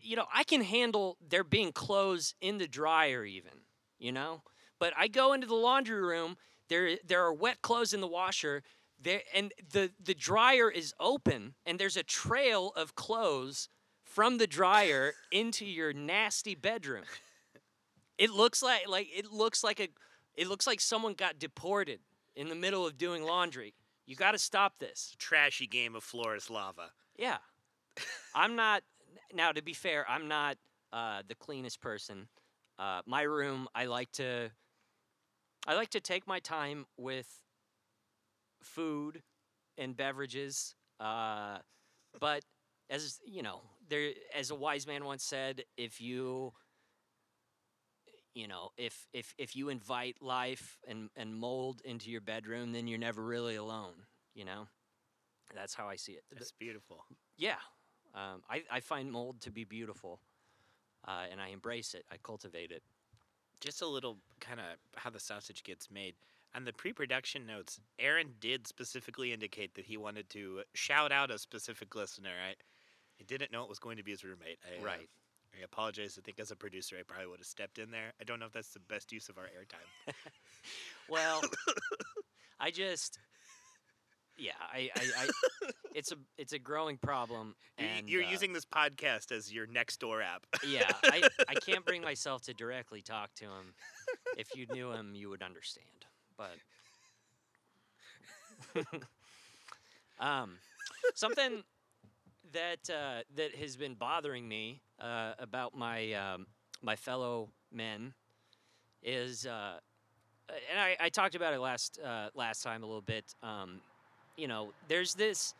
you 0.00 0.16
know, 0.16 0.26
I 0.32 0.44
can 0.44 0.62
handle 0.62 1.16
there 1.26 1.44
being 1.44 1.72
clothes 1.72 2.34
in 2.40 2.58
the 2.58 2.66
dryer 2.66 3.24
even, 3.24 3.52
you 3.98 4.12
know? 4.12 4.42
But 4.78 4.92
I 4.96 5.08
go 5.08 5.32
into 5.32 5.46
the 5.46 5.54
laundry 5.54 6.00
room, 6.00 6.36
there 6.68 6.98
there 7.06 7.24
are 7.24 7.32
wet 7.32 7.62
clothes 7.62 7.92
in 7.92 8.00
the 8.00 8.06
washer, 8.06 8.62
there 9.00 9.22
and 9.34 9.52
the 9.72 9.90
the 10.02 10.14
dryer 10.14 10.70
is 10.70 10.94
open 10.98 11.54
and 11.64 11.78
there's 11.78 11.96
a 11.96 12.02
trail 12.02 12.72
of 12.76 12.94
clothes 12.94 13.68
from 14.04 14.38
the 14.38 14.46
dryer 14.46 15.12
into 15.30 15.64
your 15.64 15.92
nasty 15.92 16.54
bedroom. 16.54 17.04
It 18.16 18.30
looks 18.30 18.62
like 18.62 18.88
like 18.88 19.08
it 19.14 19.30
looks 19.30 19.62
like 19.62 19.78
a 19.78 19.88
it 20.34 20.48
looks 20.48 20.66
like 20.66 20.80
someone 20.80 21.14
got 21.14 21.38
deported 21.38 22.00
in 22.34 22.48
the 22.48 22.54
middle 22.54 22.86
of 22.86 22.98
doing 22.98 23.22
laundry. 23.22 23.74
You 24.06 24.16
got 24.16 24.32
to 24.32 24.38
stop 24.38 24.78
this. 24.78 25.14
Trashy 25.18 25.66
game 25.66 25.94
of 25.94 26.02
floor 26.02 26.34
is 26.34 26.50
lava. 26.50 26.90
Yeah. 27.16 27.38
I'm 28.34 28.56
not 28.56 28.82
now 29.32 29.52
to 29.52 29.62
be 29.62 29.72
fair, 29.72 30.04
I'm 30.08 30.28
not 30.28 30.56
uh, 30.92 31.22
the 31.28 31.34
cleanest 31.34 31.80
person. 31.80 32.28
Uh, 32.78 33.02
my 33.06 33.22
room, 33.22 33.68
I 33.74 33.86
like 33.86 34.10
to 34.12 34.50
I 35.66 35.74
like 35.74 35.90
to 35.90 36.00
take 36.00 36.26
my 36.26 36.38
time 36.38 36.86
with 36.96 37.28
food 38.62 39.22
and 39.76 39.96
beverages. 39.96 40.74
Uh, 41.00 41.58
but 42.20 42.44
as 42.90 43.18
you 43.26 43.42
know, 43.42 43.60
there 43.88 44.10
as 44.36 44.50
a 44.50 44.54
wise 44.54 44.86
man 44.86 45.04
once 45.04 45.24
said, 45.24 45.64
if 45.76 46.00
you 46.00 46.52
you 48.34 48.46
know, 48.46 48.70
if 48.76 49.06
if 49.12 49.34
if 49.36 49.56
you 49.56 49.68
invite 49.68 50.16
life 50.22 50.78
and 50.86 51.10
and 51.16 51.34
mold 51.34 51.82
into 51.84 52.10
your 52.10 52.20
bedroom, 52.20 52.72
then 52.72 52.86
you're 52.86 52.98
never 52.98 53.22
really 53.22 53.56
alone. 53.56 53.94
You 54.34 54.44
know, 54.44 54.68
that's 55.54 55.74
how 55.74 55.88
I 55.88 55.96
see 55.96 56.12
it. 56.12 56.22
That's 56.32 56.52
beautiful. 56.52 57.04
Yeah, 57.36 57.56
um, 58.14 58.42
I 58.48 58.62
I 58.70 58.80
find 58.80 59.10
mold 59.10 59.40
to 59.40 59.50
be 59.50 59.64
beautiful, 59.64 60.20
uh, 61.06 61.24
and 61.30 61.40
I 61.40 61.48
embrace 61.48 61.94
it. 61.94 62.04
I 62.12 62.16
cultivate 62.22 62.70
it. 62.70 62.82
Just 63.60 63.82
a 63.82 63.88
little 63.88 64.18
kind 64.40 64.60
of 64.60 64.66
how 64.94 65.10
the 65.10 65.18
sausage 65.18 65.64
gets 65.64 65.90
made. 65.90 66.14
On 66.54 66.64
the 66.64 66.72
pre-production 66.72 67.46
notes, 67.46 67.78
Aaron 67.98 68.34
did 68.40 68.66
specifically 68.66 69.32
indicate 69.32 69.74
that 69.74 69.84
he 69.84 69.96
wanted 69.96 70.28
to 70.30 70.62
shout 70.74 71.12
out 71.12 71.30
a 71.30 71.38
specific 71.38 71.94
listener. 71.94 72.30
I, 72.46 72.50
I 73.20 73.24
didn't 73.26 73.52
know 73.52 73.62
it 73.62 73.68
was 73.68 73.78
going 73.78 73.98
to 73.98 74.02
be 74.02 74.12
his 74.12 74.24
roommate. 74.24 74.58
I, 74.66 74.80
uh, 74.80 74.84
Right. 74.84 75.08
I 75.58 75.62
apologize. 75.64 76.18
I 76.18 76.22
think 76.24 76.38
as 76.40 76.50
a 76.50 76.56
producer, 76.56 76.96
I 76.98 77.02
probably 77.06 77.26
would 77.28 77.40
have 77.40 77.46
stepped 77.46 77.78
in 77.78 77.90
there. 77.90 78.12
I 78.20 78.24
don't 78.24 78.38
know 78.38 78.46
if 78.46 78.52
that's 78.52 78.72
the 78.72 78.80
best 78.80 79.12
use 79.12 79.28
of 79.28 79.38
our 79.38 79.44
airtime. 79.44 80.12
Well, 81.08 81.40
I 82.60 82.70
just, 82.70 83.18
yeah, 84.36 84.52
I, 84.60 84.90
I, 84.94 85.02
I 85.24 85.28
it's 85.94 86.12
a 86.12 86.16
it's 86.36 86.52
a 86.52 86.58
growing 86.58 86.98
problem, 86.98 87.54
You're- 87.78 87.90
and 87.98 88.08
You're 88.10 88.24
uh, 88.24 88.30
using 88.30 88.52
this 88.52 88.66
podcast 88.66 89.32
as 89.32 89.50
your 89.50 89.66
next 89.66 90.00
door 90.00 90.20
app. 90.20 90.44
yeah, 90.66 90.90
I, 91.04 91.22
I 91.48 91.54
can't 91.54 91.84
bring 91.86 92.02
myself 92.12 92.42
to 92.42 92.52
directly 92.54 93.00
talk 93.00 93.32
to 93.36 93.44
him. 93.44 93.74
If 94.36 94.48
you 94.54 94.66
knew 94.70 94.92
him, 94.92 95.14
you 95.14 95.30
would 95.30 95.42
understand. 95.42 96.04
But 96.38 96.56
um, 100.20 100.52
something 101.14 101.62
that 102.52 102.90
uh, 102.90 103.22
that 103.36 103.54
has 103.56 103.76
been 103.76 103.94
bothering 103.94 104.48
me 104.48 104.80
uh, 105.00 105.34
about 105.38 105.76
my 105.76 106.12
um, 106.14 106.46
my 106.82 106.96
fellow 106.96 107.50
men 107.72 108.14
is, 109.02 109.46
uh, 109.46 109.78
and 110.70 110.80
I, 110.80 110.96
I 111.00 111.08
talked 111.10 111.34
about 111.34 111.54
it 111.54 111.60
last 111.60 111.98
uh, 112.04 112.30
last 112.34 112.62
time 112.62 112.82
a 112.82 112.86
little 112.86 113.02
bit. 113.02 113.34
Um, 113.42 113.80
you 114.36 114.48
know, 114.48 114.72
there's 114.88 115.14
this 115.14 115.54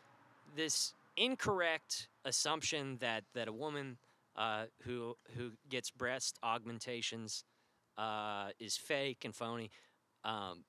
this 0.56 0.94
incorrect 1.16 2.08
assumption 2.24 2.98
that 3.00 3.24
that 3.34 3.48
a 3.48 3.52
woman 3.52 3.98
uh, 4.36 4.64
who 4.82 5.16
who 5.36 5.52
gets 5.68 5.90
breast 5.90 6.38
augmentations 6.44 7.44
uh, 7.98 8.50
is 8.60 8.76
fake 8.76 9.24
and 9.24 9.34
phony, 9.34 9.70
um, 10.24 10.64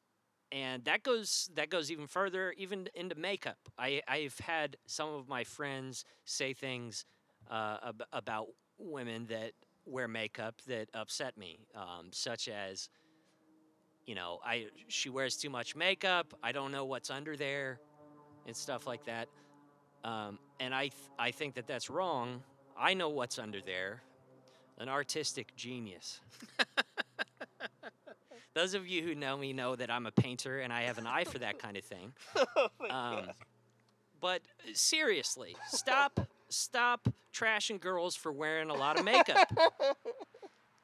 and 0.51 0.83
that 0.85 1.03
goes 1.03 1.49
that 1.55 1.69
goes 1.69 1.91
even 1.91 2.07
further, 2.07 2.53
even 2.57 2.89
into 2.95 3.15
makeup. 3.15 3.57
I 3.77 4.01
I've 4.07 4.37
had 4.39 4.77
some 4.87 5.09
of 5.09 5.27
my 5.27 5.43
friends 5.43 6.05
say 6.25 6.53
things 6.53 7.05
uh, 7.49 7.77
ab- 7.89 8.03
about 8.13 8.47
women 8.77 9.27
that 9.29 9.53
wear 9.85 10.07
makeup 10.07 10.55
that 10.67 10.89
upset 10.93 11.37
me, 11.37 11.59
um, 11.75 12.09
such 12.11 12.47
as. 12.47 12.89
You 14.05 14.15
know, 14.15 14.39
I 14.43 14.67
she 14.87 15.09
wears 15.09 15.37
too 15.37 15.49
much 15.49 15.75
makeup. 15.75 16.33
I 16.41 16.51
don't 16.51 16.71
know 16.71 16.85
what's 16.85 17.09
under 17.09 17.35
there, 17.37 17.79
and 18.45 18.55
stuff 18.55 18.87
like 18.87 19.03
that. 19.05 19.29
Um, 20.03 20.39
and 20.59 20.73
I 20.75 20.83
th- 20.89 20.93
I 21.19 21.31
think 21.31 21.55
that 21.55 21.67
that's 21.67 21.89
wrong. 21.89 22.43
I 22.77 22.93
know 22.93 23.09
what's 23.09 23.39
under 23.39 23.61
there, 23.61 24.03
an 24.77 24.89
artistic 24.89 25.55
genius. 25.55 26.21
Those 28.59 28.73
of 28.73 28.89
you 28.89 29.03
who 29.03 29.15
know 29.15 29.37
me 29.37 29.53
know 29.53 29.77
that 29.77 29.89
I'm 29.89 30.05
a 30.05 30.11
painter 30.11 30.59
and 30.59 30.73
I 30.73 30.81
have 30.81 30.97
an 30.97 31.07
eye 31.07 31.23
for 31.23 31.39
that 31.39 31.59
kind 31.59 31.77
of 31.77 31.83
thing. 31.85 32.11
Um, 32.89 33.29
but 34.19 34.41
seriously, 34.73 35.55
stop 35.69 36.19
stop 36.49 37.07
trashing 37.33 37.79
girls 37.79 38.17
for 38.17 38.33
wearing 38.33 38.69
a 38.69 38.73
lot 38.73 38.99
of 38.99 39.05
makeup. 39.05 39.49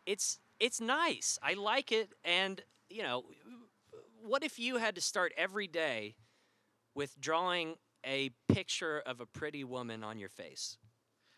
It's 0.05 0.39
it's 0.59 0.79
nice. 0.79 1.37
I 1.43 1.55
like 1.55 1.91
it 1.91 2.13
and 2.23 2.61
you 2.89 3.03
know, 3.03 3.25
what 4.23 4.43
if 4.43 4.57
you 4.57 4.77
had 4.77 4.95
to 4.95 5.01
start 5.01 5.33
every 5.35 5.67
day 5.67 6.15
with 6.93 7.19
drawing 7.19 7.75
a 8.05 8.29
picture 8.47 9.01
of 9.05 9.19
a 9.19 9.25
pretty 9.25 9.65
woman 9.65 10.01
on 10.01 10.17
your 10.17 10.29
face? 10.29 10.77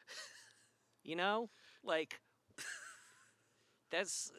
You 1.03 1.15
know? 1.15 1.49
Like 1.83 2.19
that's 3.91 4.31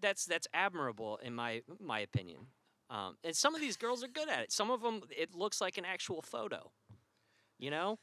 that's 0.00 0.24
that's 0.24 0.46
admirable 0.54 1.18
in 1.22 1.34
my 1.34 1.62
my 1.80 2.00
opinion. 2.00 2.46
Um, 2.88 3.16
and 3.24 3.34
some 3.34 3.54
of 3.54 3.60
these 3.60 3.76
girls 3.76 4.04
are 4.04 4.08
good 4.08 4.28
at 4.28 4.40
it. 4.40 4.52
Some 4.52 4.70
of 4.70 4.80
them, 4.80 5.02
it 5.10 5.34
looks 5.34 5.60
like 5.60 5.76
an 5.76 5.84
actual 5.84 6.22
photo. 6.22 6.70
You 7.58 7.70
know, 7.70 7.98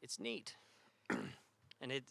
it's 0.00 0.18
neat, 0.18 0.54
and 1.10 1.92
it 1.92 2.04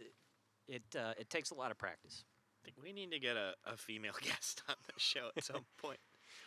it 0.67 0.83
uh, 0.95 1.13
it 1.17 1.29
takes 1.29 1.51
a 1.51 1.55
lot 1.55 1.71
of 1.71 1.77
practice. 1.77 2.23
I 2.61 2.65
think 2.65 2.77
we 2.83 2.91
need 2.91 3.11
to 3.11 3.19
get 3.19 3.37
a, 3.37 3.53
a 3.65 3.77
female 3.77 4.13
guest 4.21 4.61
on 4.69 4.75
the 4.85 4.99
show 4.99 5.29
at 5.35 5.43
some 5.43 5.65
point. 5.81 5.99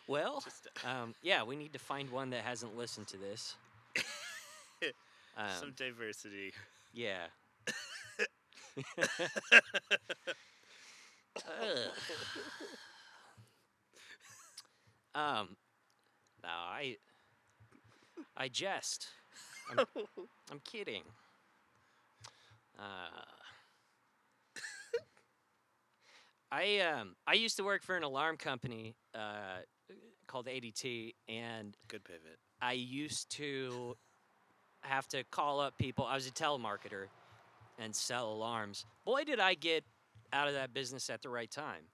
Well, 0.06 0.44
um, 0.84 1.14
yeah, 1.22 1.42
we 1.42 1.56
need 1.56 1.72
to 1.72 1.78
find 1.78 2.10
one 2.10 2.30
that 2.30 2.42
hasn't 2.42 2.76
listened 2.76 3.08
to 3.08 3.16
this. 3.16 3.56
Um, 5.36 5.46
some 5.58 5.72
diversity. 5.76 6.52
yeah. 6.92 7.28
Um, 15.14 15.56
no, 16.42 16.48
I, 16.48 16.96
I 18.36 18.48
jest. 18.48 19.08
I'm, 19.70 19.84
I'm 20.50 20.60
kidding. 20.64 21.02
Uh, 22.78 23.22
I 26.52 26.78
um 26.80 27.14
I 27.26 27.34
used 27.34 27.56
to 27.58 27.64
work 27.64 27.82
for 27.82 27.96
an 27.96 28.02
alarm 28.02 28.36
company 28.36 28.96
uh, 29.14 29.58
called 30.26 30.46
ADT, 30.46 31.14
and 31.28 31.76
Good 31.88 32.04
pivot. 32.04 32.38
I 32.60 32.72
used 32.72 33.30
to 33.36 33.96
have 34.82 35.06
to 35.08 35.24
call 35.30 35.60
up 35.60 35.76
people. 35.78 36.04
I 36.06 36.14
was 36.14 36.26
a 36.26 36.32
telemarketer 36.32 37.06
and 37.78 37.94
sell 37.94 38.32
alarms. 38.32 38.84
Boy, 39.04 39.24
did 39.24 39.40
I 39.40 39.54
get 39.54 39.84
out 40.32 40.48
of 40.48 40.54
that 40.54 40.72
business 40.72 41.10
at 41.10 41.22
the 41.22 41.28
right 41.28 41.50
time. 41.50 41.84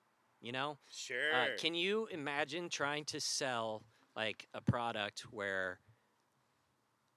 You 0.40 0.52
know, 0.52 0.78
Sure. 0.90 1.34
uh, 1.34 1.46
can 1.58 1.74
you 1.74 2.06
imagine 2.10 2.68
trying 2.68 3.04
to 3.06 3.20
sell 3.20 3.82
like 4.14 4.46
a 4.54 4.60
product 4.60 5.20
where 5.30 5.80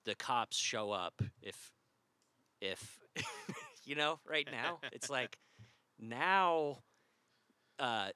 the 0.06 0.16
cops 0.16 0.58
show 0.58 0.92
up 0.92 1.22
if 1.42 1.74
if 2.62 3.00
you 3.84 3.96
know 3.96 4.20
right 4.26 4.48
now 4.52 4.80
it's 4.92 5.10
like 5.10 5.38
now 6.00 6.80
uh 7.78 8.10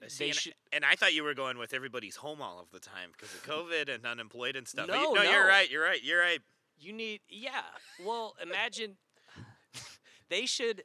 Uh, 0.00 0.08
see, 0.08 0.24
they 0.24 0.30
and, 0.30 0.38
should 0.38 0.54
and 0.72 0.84
I 0.84 0.94
thought 0.94 1.14
you 1.14 1.24
were 1.24 1.34
going 1.34 1.58
with 1.58 1.72
everybody's 1.74 2.16
home 2.16 2.40
all 2.40 2.60
of 2.60 2.70
the 2.70 2.78
time 2.78 3.10
because 3.12 3.34
of 3.34 3.42
COVID 3.42 3.92
and 3.92 4.06
unemployed 4.06 4.54
and 4.56 4.68
stuff. 4.68 4.86
No, 4.86 4.94
you, 4.94 5.14
no, 5.14 5.22
you're 5.22 5.46
right. 5.46 5.68
You're 5.70 5.82
right. 5.82 6.02
You're 6.04 6.20
right. 6.20 6.40
You 6.78 6.92
need, 6.92 7.20
yeah. 7.28 7.62
Well, 8.04 8.36
imagine 8.40 8.98
they 10.28 10.46
should 10.46 10.84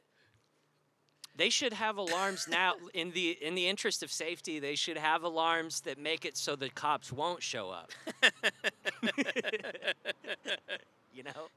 they 1.34 1.48
should 1.48 1.72
have 1.72 1.96
alarms 1.96 2.46
now 2.48 2.74
in 2.92 3.12
the 3.12 3.30
in 3.40 3.54
the 3.54 3.66
interest 3.68 4.02
of 4.02 4.12
safety. 4.12 4.58
They 4.58 4.74
should 4.74 4.98
have 4.98 5.22
alarms 5.22 5.80
that 5.82 5.98
make 5.98 6.24
it 6.24 6.36
so 6.36 6.56
the 6.56 6.68
cops 6.68 7.12
won't 7.12 7.42
show 7.42 7.70
up. 7.70 7.90
you 11.12 11.22
know, 11.22 11.48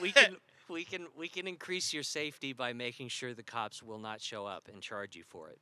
we 0.00 0.12
can 0.12 0.36
we 0.68 0.84
can 0.84 1.06
we 1.16 1.28
can 1.28 1.46
increase 1.46 1.92
your 1.92 2.02
safety 2.02 2.52
by 2.52 2.72
making 2.72 3.08
sure 3.08 3.34
the 3.34 3.42
cops 3.42 3.82
will 3.82 3.98
not 3.98 4.20
show 4.20 4.46
up 4.46 4.68
and 4.72 4.82
charge 4.82 5.16
you 5.16 5.22
for 5.24 5.50
it. 5.50 5.58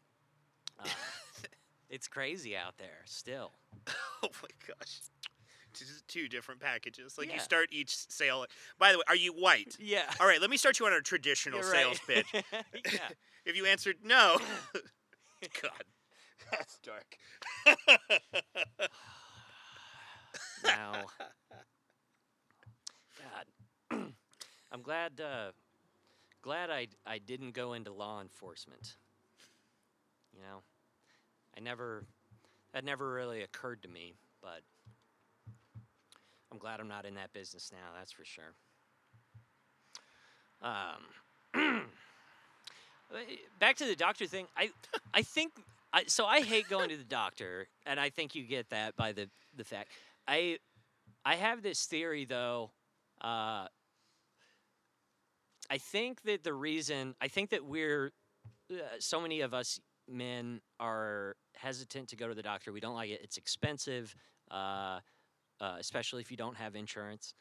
Uh, 0.80 0.88
it's 1.90 2.08
crazy 2.08 2.56
out 2.56 2.76
there 2.78 3.02
still. 3.04 3.52
Oh 4.22 4.30
my 4.42 4.48
gosh. 4.66 5.00
Two 6.08 6.28
different 6.28 6.60
packages. 6.60 7.16
Like 7.18 7.32
you 7.32 7.38
start 7.40 7.68
each 7.72 7.96
sale. 8.10 8.46
By 8.78 8.92
the 8.92 8.98
way, 8.98 9.04
are 9.08 9.16
you 9.16 9.32
white? 9.32 9.76
Yeah. 9.78 10.02
All 10.20 10.26
right, 10.26 10.40
let 10.40 10.50
me 10.50 10.56
start 10.56 10.78
you 10.78 10.86
on 10.86 10.92
a 10.92 11.00
traditional 11.00 11.60
You're 11.60 11.70
sales 11.70 12.00
right. 12.08 12.24
pitch. 12.32 12.44
yeah. 12.92 13.00
If 13.46 13.58
you 13.58 13.66
answered 13.66 13.96
no, 14.02 14.38
God, 15.62 15.84
that's 16.50 16.78
dark. 16.78 17.18
now. 20.64 21.02
God, 23.90 24.00
I'm 24.72 24.80
glad. 24.80 25.20
Uh, 25.20 25.50
glad 26.40 26.70
I 26.70 26.88
I 27.06 27.18
didn't 27.18 27.52
go 27.52 27.74
into 27.74 27.92
law 27.92 28.22
enforcement. 28.22 28.96
You 30.32 30.40
know, 30.40 30.62
I 31.54 31.60
never. 31.60 32.06
That 32.72 32.84
never 32.84 33.12
really 33.12 33.42
occurred 33.42 33.82
to 33.82 33.88
me, 33.88 34.14
but 34.42 34.62
I'm 36.54 36.60
glad 36.60 36.78
I'm 36.78 36.86
not 36.86 37.04
in 37.04 37.14
that 37.14 37.32
business 37.32 37.72
now. 37.72 37.98
That's 37.98 38.12
for 38.12 38.24
sure. 38.24 38.54
Um, 40.62 41.02
uh, 43.12 43.18
back 43.58 43.74
to 43.78 43.84
the 43.84 43.96
doctor 43.96 44.26
thing. 44.26 44.46
I 44.56 44.70
I 45.12 45.22
think 45.22 45.50
I 45.92 46.04
so 46.06 46.26
I 46.26 46.42
hate 46.42 46.68
going 46.70 46.90
to 46.90 46.96
the 46.96 47.02
doctor, 47.02 47.66
and 47.86 47.98
I 47.98 48.08
think 48.08 48.36
you 48.36 48.44
get 48.44 48.70
that 48.70 48.94
by 48.94 49.10
the 49.10 49.28
the 49.56 49.64
fact 49.64 49.88
I 50.28 50.58
I 51.24 51.34
have 51.34 51.60
this 51.60 51.86
theory 51.86 52.24
though. 52.24 52.70
Uh, 53.20 53.66
I 55.68 55.78
think 55.78 56.22
that 56.22 56.44
the 56.44 56.54
reason 56.54 57.16
I 57.20 57.26
think 57.26 57.50
that 57.50 57.64
we're 57.64 58.12
uh, 58.70 58.76
so 59.00 59.20
many 59.20 59.40
of 59.40 59.52
us 59.54 59.80
men 60.08 60.60
are 60.78 61.34
hesitant 61.56 62.10
to 62.10 62.16
go 62.16 62.28
to 62.28 62.34
the 62.34 62.42
doctor. 62.42 62.72
We 62.72 62.78
don't 62.78 62.94
like 62.94 63.10
it. 63.10 63.22
It's 63.24 63.38
expensive, 63.38 64.14
uh, 64.52 65.00
uh, 65.60 65.76
especially 65.78 66.20
if 66.20 66.30
you 66.30 66.36
don't 66.36 66.56
have 66.56 66.74
insurance. 66.74 67.34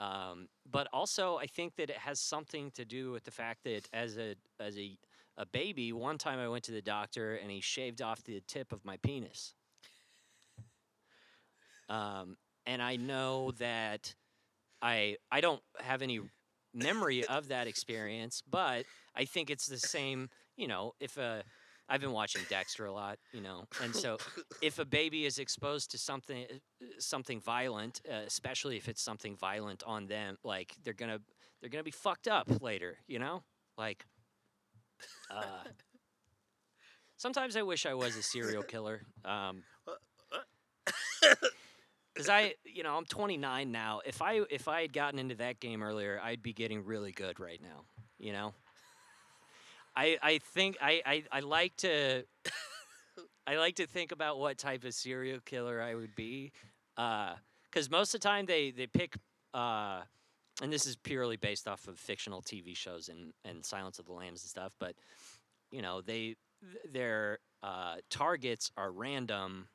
Um, 0.00 0.48
but 0.70 0.86
also, 0.92 1.38
I 1.38 1.46
think 1.46 1.76
that 1.76 1.90
it 1.90 1.96
has 1.96 2.20
something 2.20 2.70
to 2.72 2.84
do 2.84 3.10
with 3.10 3.24
the 3.24 3.30
fact 3.30 3.64
that 3.64 3.88
as 3.92 4.16
a 4.16 4.36
as 4.60 4.78
a 4.78 4.96
a 5.36 5.46
baby, 5.46 5.92
one 5.92 6.18
time 6.18 6.38
I 6.38 6.48
went 6.48 6.64
to 6.64 6.72
the 6.72 6.82
doctor 6.82 7.34
and 7.34 7.50
he 7.50 7.60
shaved 7.60 8.02
off 8.02 8.22
the 8.24 8.42
tip 8.46 8.72
of 8.72 8.84
my 8.84 8.96
penis. 8.98 9.54
Um, 11.88 12.36
and 12.66 12.82
I 12.82 12.96
know 12.96 13.52
that 13.52 14.14
I 14.82 15.16
I 15.30 15.40
don't 15.40 15.62
have 15.80 16.02
any 16.02 16.20
memory 16.74 17.24
of 17.26 17.48
that 17.48 17.66
experience, 17.66 18.42
but 18.48 18.84
I 19.16 19.24
think 19.24 19.50
it's 19.50 19.66
the 19.66 19.78
same. 19.78 20.28
You 20.56 20.68
know, 20.68 20.94
if 21.00 21.16
a 21.16 21.42
I've 21.88 22.00
been 22.00 22.12
watching 22.12 22.42
Dexter 22.48 22.86
a 22.86 22.92
lot, 22.92 23.18
you 23.32 23.40
know, 23.40 23.64
and 23.82 23.94
so 23.94 24.18
if 24.62 24.78
a 24.78 24.84
baby 24.84 25.24
is 25.24 25.38
exposed 25.38 25.90
to 25.92 25.98
something 25.98 26.46
something 26.98 27.40
violent, 27.40 28.00
uh, 28.10 28.22
especially 28.26 28.76
if 28.76 28.88
it's 28.88 29.02
something 29.02 29.36
violent 29.36 29.82
on 29.86 30.06
them, 30.06 30.36
like 30.44 30.74
they're 30.84 30.92
gonna 30.92 31.20
they're 31.60 31.70
gonna 31.70 31.82
be 31.82 31.90
fucked 31.90 32.28
up 32.28 32.62
later, 32.62 32.98
you 33.06 33.18
know, 33.18 33.42
like. 33.76 34.04
Uh, 35.30 35.62
sometimes 37.16 37.56
I 37.56 37.62
wish 37.62 37.86
I 37.86 37.94
was 37.94 38.16
a 38.16 38.22
serial 38.22 38.62
killer. 38.64 39.02
Um, 39.24 39.62
Cause 42.16 42.28
I, 42.28 42.54
you 42.64 42.82
know, 42.82 42.96
I'm 42.96 43.04
29 43.04 43.70
now. 43.70 44.00
If 44.04 44.22
I 44.22 44.40
if 44.50 44.66
I 44.66 44.80
had 44.82 44.92
gotten 44.92 45.20
into 45.20 45.36
that 45.36 45.60
game 45.60 45.84
earlier, 45.84 46.20
I'd 46.22 46.42
be 46.42 46.52
getting 46.52 46.84
really 46.84 47.12
good 47.12 47.38
right 47.38 47.60
now. 47.62 47.84
You 48.18 48.32
know. 48.32 48.54
I 49.98 50.18
I 50.22 50.38
think 50.38 50.76
I 50.80 51.02
I, 51.04 51.24
I 51.32 51.40
like 51.40 51.76
to 51.78 52.24
I 53.46 53.56
like 53.56 53.76
to 53.76 53.86
think 53.86 54.12
about 54.12 54.38
what 54.38 54.56
type 54.56 54.84
of 54.84 54.94
serial 54.94 55.40
killer 55.44 55.82
I 55.82 55.94
would 55.94 56.14
be, 56.14 56.52
because 56.96 57.90
most 57.90 58.14
of 58.14 58.20
the 58.20 58.28
time 58.28 58.46
they 58.46 58.70
they 58.70 58.86
pick. 58.86 59.16
Uh, 59.52 60.02
and 60.60 60.72
this 60.72 60.86
is 60.86 60.96
purely 60.96 61.36
based 61.36 61.68
off 61.68 61.86
of 61.86 61.96
fictional 61.98 62.42
TV 62.42 62.76
shows 62.76 63.08
and, 63.08 63.32
and 63.44 63.64
Silence 63.64 64.00
of 64.00 64.06
the 64.06 64.12
Lambs 64.12 64.42
and 64.42 64.50
stuff, 64.50 64.72
but 64.80 64.94
you 65.70 65.82
know 65.82 66.00
they 66.00 66.36
their 66.92 67.38
uh, 67.62 67.96
targets 68.10 68.70
are 68.76 68.90
random 68.90 69.68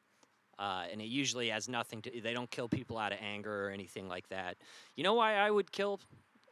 uh, 0.60 0.84
and 0.92 1.02
it 1.02 1.08
usually 1.08 1.50
has 1.50 1.68
nothing 1.68 2.02
to. 2.04 2.22
They 2.22 2.34
don't 2.34 2.52
kill 2.52 2.68
people 2.68 2.98
out 2.98 3.12
of 3.12 3.20
anger 3.22 3.68
or 3.68 3.72
anything 3.72 4.08
like 4.08 4.28
that. 4.30 4.58
You 4.96 5.04
know 5.04 5.14
why 5.14 5.36
I 5.36 5.50
would 5.50 5.72
kill? 5.72 6.00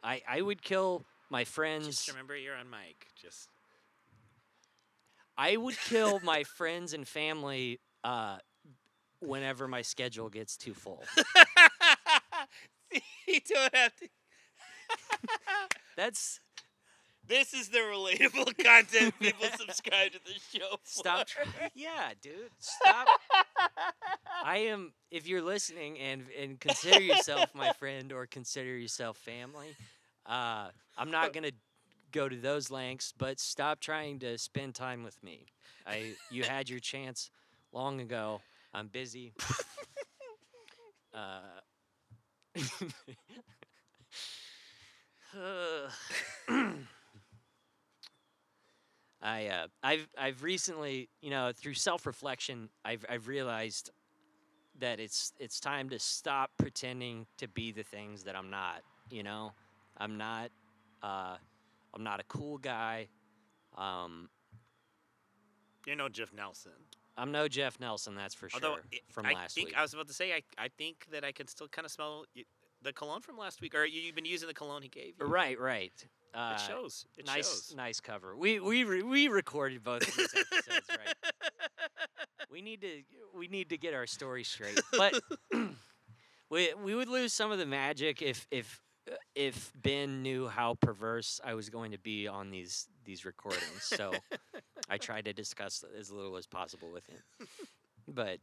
I 0.02 0.22
I 0.28 0.42
would 0.42 0.62
kill 0.62 1.04
my 1.30 1.44
friends. 1.44 1.86
Just 1.86 2.08
remember 2.08 2.36
you're 2.36 2.56
on 2.56 2.68
mic. 2.68 3.06
Just 3.20 3.48
I 5.36 5.56
would 5.56 5.76
kill 5.78 6.20
my 6.20 6.44
friends 6.44 6.92
and 6.92 7.06
family 7.06 7.80
uh, 8.04 8.38
whenever 9.20 9.66
my 9.68 9.82
schedule 9.82 10.28
gets 10.28 10.56
too 10.56 10.74
full. 10.74 11.04
you 13.26 13.40
don't 13.48 13.74
have 13.74 13.94
to. 13.96 14.08
That's 15.96 16.40
This 17.26 17.54
is 17.54 17.68
the 17.68 17.78
relatable 17.78 18.56
content 18.64 19.14
people 19.20 19.46
subscribe 19.56 20.12
to 20.12 20.18
the 20.24 20.58
show 20.58 20.76
for. 20.82 21.00
stop. 21.00 21.28
yeah, 21.74 22.12
dude, 22.20 22.50
stop. 22.58 23.08
I 24.44 24.58
am. 24.58 24.92
If 25.10 25.26
you're 25.26 25.42
listening 25.42 25.98
and 25.98 26.24
and 26.40 26.60
consider 26.60 27.00
yourself 27.00 27.54
my 27.54 27.72
friend 27.72 28.12
or 28.12 28.26
consider 28.26 28.76
yourself 28.76 29.16
family, 29.18 29.76
uh, 30.26 30.68
I'm 30.96 31.10
not 31.10 31.32
gonna 31.32 31.52
go 32.12 32.28
to 32.28 32.36
those 32.36 32.70
lengths. 32.70 33.12
But 33.16 33.40
stop 33.40 33.80
trying 33.80 34.18
to 34.20 34.38
spend 34.38 34.74
time 34.74 35.02
with 35.02 35.22
me. 35.22 35.46
I 35.86 36.14
you 36.30 36.44
had 36.44 36.68
your 36.70 36.80
chance 36.80 37.30
long 37.72 38.00
ago. 38.00 38.40
I'm 38.74 38.88
busy. 38.88 39.32
Uh, 41.14 41.40
I 49.22 49.46
uh, 49.46 49.66
I've 49.82 50.08
I've 50.18 50.42
recently, 50.42 51.08
you 51.20 51.30
know, 51.30 51.52
through 51.54 51.74
self-reflection, 51.74 52.68
I've 52.84 53.04
I've 53.08 53.28
realized 53.28 53.90
that 54.80 55.00
it's 55.00 55.32
it's 55.38 55.60
time 55.60 55.88
to 55.90 55.98
stop 55.98 56.50
pretending 56.58 57.26
to 57.38 57.46
be 57.48 57.72
the 57.72 57.84
things 57.84 58.24
that 58.24 58.34
I'm 58.36 58.50
not. 58.50 58.82
You 59.10 59.22
know, 59.22 59.52
I'm 59.98 60.18
not 60.18 60.50
uh, 61.02 61.36
I'm 61.94 62.02
not 62.04 62.20
a 62.20 62.24
cool 62.24 62.58
guy. 62.58 63.08
Um, 63.76 64.28
You're 65.86 65.96
no 65.96 66.08
Jeff 66.08 66.32
Nelson. 66.32 66.72
I'm 67.16 67.30
no 67.32 67.46
Jeff 67.48 67.78
Nelson, 67.78 68.14
that's 68.14 68.34
for 68.34 68.48
Although 68.54 68.76
sure. 68.76 68.84
it- 68.92 69.02
from 69.10 69.26
I 69.26 69.32
last 69.34 69.54
think 69.54 69.68
week. 69.68 69.76
I 69.76 69.82
was 69.82 69.92
about 69.92 70.06
to 70.08 70.14
say 70.14 70.32
I, 70.32 70.42
I 70.58 70.68
think 70.78 71.06
that 71.12 71.24
I 71.24 71.32
can 71.32 71.46
still 71.46 71.68
kind 71.68 71.84
of 71.84 71.92
smell 71.92 72.24
the 72.82 72.92
cologne 72.92 73.20
from 73.20 73.36
last 73.36 73.60
week, 73.60 73.74
or 73.74 73.84
you, 73.84 74.00
you've 74.00 74.14
been 74.14 74.24
using 74.24 74.48
the 74.48 74.54
cologne 74.54 74.82
he 74.82 74.88
gave 74.88 75.14
you. 75.20 75.26
right, 75.26 75.58
right. 75.60 75.92
Uh, 76.34 76.54
It 76.56 76.60
shows. 76.66 77.04
It 77.18 77.26
nice, 77.26 77.46
shows. 77.48 77.74
nice 77.76 78.00
cover. 78.00 78.34
We 78.36 78.58
we 78.58 78.84
re- 78.84 79.02
we 79.02 79.28
recorded 79.28 79.84
both 79.84 80.08
of 80.08 80.16
these 80.16 80.34
episodes, 80.34 80.86
right? 80.88 81.14
We 82.50 82.60
need 82.60 82.82
to 82.82 83.02
we 83.34 83.48
need 83.48 83.70
to 83.70 83.78
get 83.78 83.94
our 83.94 84.06
story 84.06 84.44
straight. 84.44 84.78
But 84.92 85.18
we 86.50 86.72
we 86.82 86.94
would 86.94 87.08
lose 87.08 87.32
some 87.32 87.50
of 87.50 87.58
the 87.58 87.64
magic 87.66 88.20
if 88.20 88.46
if 88.50 88.80
if 89.34 89.72
Ben 89.74 90.22
knew 90.22 90.48
how 90.48 90.74
perverse 90.74 91.40
I 91.44 91.54
was 91.54 91.68
going 91.68 91.92
to 91.92 91.98
be 91.98 92.28
on 92.28 92.50
these 92.50 92.88
these 93.04 93.24
recordings. 93.24 93.82
So 93.82 94.12
I 94.88 94.98
tried 94.98 95.24
to 95.26 95.32
discuss 95.32 95.84
as 95.98 96.10
little 96.10 96.36
as 96.36 96.46
possible 96.46 96.90
with 96.92 97.06
him. 97.06 97.18
But 98.08 98.38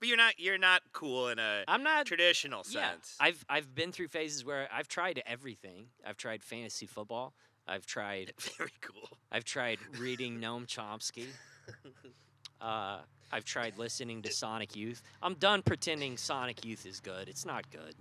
But 0.00 0.08
you're 0.08 0.16
not 0.16 0.38
you're 0.38 0.58
not 0.58 0.82
cool 0.92 1.28
in 1.28 1.38
a 1.38 1.64
I'm 1.68 1.82
not 1.82 2.06
traditional 2.06 2.64
yeah, 2.70 2.90
sense. 2.92 3.16
I've 3.20 3.44
I've 3.48 3.74
been 3.74 3.92
through 3.92 4.08
phases 4.08 4.44
where 4.44 4.68
I've 4.72 4.88
tried 4.88 5.22
everything. 5.26 5.86
I've 6.06 6.16
tried 6.16 6.42
fantasy 6.42 6.86
football. 6.86 7.34
I've 7.66 7.86
tried 7.86 8.32
Very 8.58 8.70
cool. 8.80 9.08
I've 9.30 9.44
tried 9.44 9.78
reading 9.98 10.40
Noam 10.40 10.66
Chomsky. 10.66 11.26
Uh, 12.60 12.98
I've 13.30 13.44
tried 13.44 13.78
listening 13.78 14.22
to 14.22 14.32
Sonic 14.32 14.74
Youth. 14.74 15.00
I'm 15.22 15.34
done 15.34 15.62
pretending 15.62 16.16
Sonic 16.16 16.64
Youth 16.64 16.86
is 16.86 16.98
good. 16.98 17.28
It's 17.28 17.44
not 17.44 17.70
good. 17.70 17.94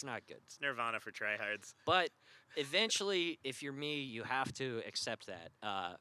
It's 0.00 0.04
not 0.06 0.26
good. 0.26 0.38
It's 0.46 0.58
Nirvana 0.62 0.98
for 0.98 1.10
tryhards. 1.10 1.74
But 1.84 2.08
eventually, 2.56 3.38
if 3.44 3.62
you're 3.62 3.74
me, 3.74 4.00
you 4.00 4.22
have 4.22 4.50
to 4.54 4.80
accept 4.88 5.26
that. 5.26 5.50
Uh, 5.62 5.92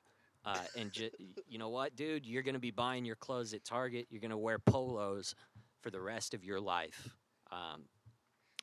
uh, 0.46 0.58
and 0.78 0.90
ju- 0.94 1.10
you 1.50 1.58
know 1.58 1.68
what, 1.68 1.98
dude? 1.98 2.26
You're 2.26 2.44
going 2.44 2.54
to 2.54 2.62
be 2.62 2.72
buying 2.72 3.04
your 3.04 3.18
clothes 3.18 3.54
at 3.54 3.66
Target. 3.66 4.08
You're 4.10 4.22
going 4.22 4.32
to 4.32 4.38
wear 4.38 4.58
polos 4.58 5.36
for 5.82 5.90
the 5.90 6.00
rest 6.00 6.34
of 6.34 6.46
your 6.46 6.62
life. 6.62 7.10
Um, 7.52 7.82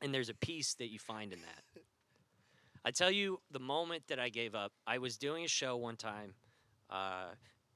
and 0.00 0.14
there's 0.14 0.30
a 0.30 0.34
peace 0.34 0.74
that 0.78 0.90
you 0.90 0.98
find 0.98 1.34
in 1.34 1.40
that. 1.42 1.82
I 2.82 2.92
tell 2.92 3.10
you, 3.10 3.40
the 3.50 3.60
moment 3.60 4.04
that 4.08 4.18
I 4.18 4.30
gave 4.30 4.54
up, 4.54 4.72
I 4.86 4.96
was 4.96 5.18
doing 5.18 5.44
a 5.44 5.48
show 5.48 5.76
one 5.76 5.96
time, 5.96 6.32
uh, 6.88 7.26